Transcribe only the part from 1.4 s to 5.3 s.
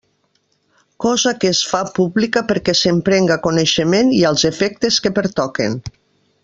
que es fa pública perquè se'n prenga coneixement i als efectes que